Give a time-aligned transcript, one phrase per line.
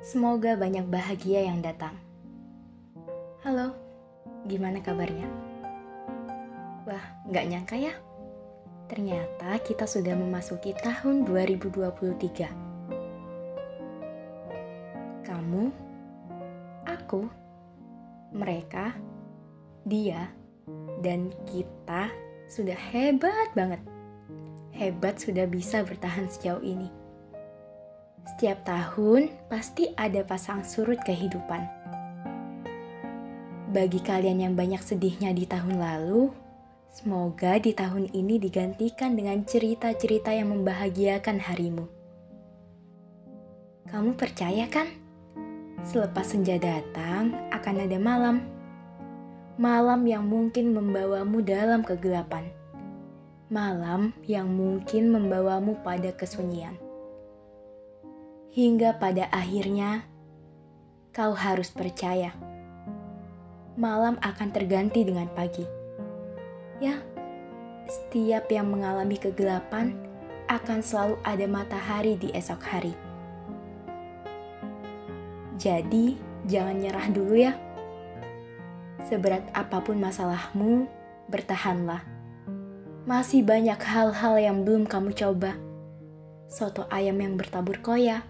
[0.00, 1.92] Semoga banyak bahagia yang datang.
[3.44, 3.76] Halo,
[4.48, 5.28] gimana kabarnya?
[6.88, 7.92] Wah, nggak nyangka ya.
[8.88, 12.48] Ternyata kita sudah memasuki tahun 2023.
[15.20, 15.64] Kamu,
[16.88, 17.28] aku,
[18.32, 18.96] mereka,
[19.84, 20.32] dia,
[21.04, 22.08] dan kita
[22.48, 23.84] sudah hebat banget.
[24.72, 26.99] Hebat sudah bisa bertahan sejauh ini.
[28.40, 31.60] Setiap tahun pasti ada pasang surut kehidupan.
[33.68, 36.32] Bagi kalian yang banyak sedihnya di tahun lalu,
[36.88, 41.84] semoga di tahun ini digantikan dengan cerita-cerita yang membahagiakan harimu.
[43.92, 44.88] Kamu percaya kan?
[45.84, 48.40] Selepas senja datang, akan ada malam.
[49.60, 52.48] Malam yang mungkin membawamu dalam kegelapan.
[53.52, 56.88] Malam yang mungkin membawamu pada kesunyian
[58.50, 60.02] hingga pada akhirnya
[61.14, 62.34] kau harus percaya.
[63.78, 65.62] Malam akan terganti dengan pagi.
[66.82, 66.98] Ya,
[67.86, 69.94] setiap yang mengalami kegelapan
[70.50, 72.94] akan selalu ada matahari di esok hari.
[75.54, 76.18] Jadi,
[76.50, 77.54] jangan nyerah dulu ya.
[79.06, 80.90] Seberat apa pun masalahmu,
[81.30, 82.02] bertahanlah.
[83.06, 85.54] Masih banyak hal-hal yang belum kamu coba.
[86.50, 88.26] Soto ayam yang bertabur koya,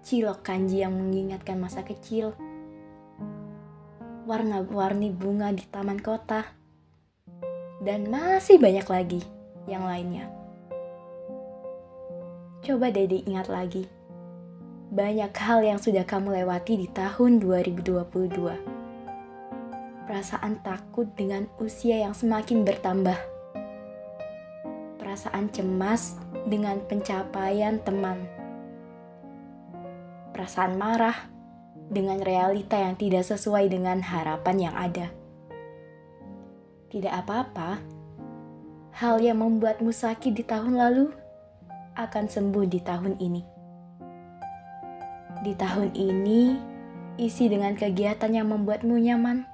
[0.00, 2.32] cilok kanji yang mengingatkan masa kecil,
[4.24, 6.56] warna-warni bunga di taman kota,
[7.84, 9.20] dan masih banyak lagi
[9.68, 10.32] yang lainnya.
[12.64, 13.88] Coba Dede ingat lagi,
[14.88, 18.56] banyak hal yang sudah kamu lewati di tahun 2022.
[20.08, 23.14] Perasaan takut dengan usia yang semakin bertambah.
[24.98, 26.18] Perasaan cemas
[26.50, 28.39] dengan pencapaian teman
[30.40, 31.28] perasaan marah
[31.92, 35.12] dengan realita yang tidak sesuai dengan harapan yang ada.
[36.88, 37.76] Tidak apa-apa,
[38.96, 41.12] hal yang membuatmu sakit di tahun lalu
[41.92, 43.42] akan sembuh di tahun ini.
[45.44, 46.56] Di tahun ini,
[47.20, 49.44] isi dengan kegiatan yang membuatmu nyaman.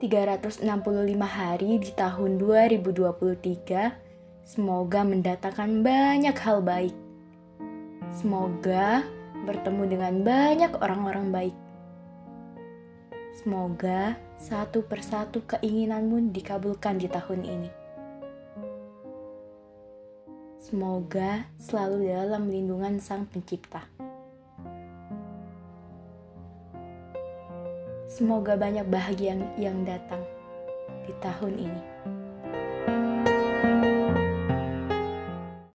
[0.00, 0.64] 365
[1.28, 6.96] hari di tahun 2023 semoga mendatangkan banyak hal baik
[8.10, 9.06] Semoga
[9.44, 11.56] bertemu dengan banyak orang-orang baik.
[13.40, 17.70] Semoga satu persatu keinginanmu dikabulkan di tahun ini.
[20.60, 23.88] Semoga selalu dalam lindungan Sang Pencipta.
[28.10, 30.20] Semoga banyak bahagia yang datang
[31.08, 31.82] di tahun ini.